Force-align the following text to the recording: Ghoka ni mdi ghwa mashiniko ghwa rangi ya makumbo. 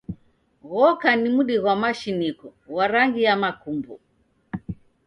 Ghoka 0.69 1.09
ni 1.19 1.27
mdi 1.35 1.55
ghwa 1.61 1.73
mashiniko 1.83 2.47
ghwa 2.69 2.85
rangi 2.93 3.21
ya 3.27 3.35
makumbo. 3.41 3.95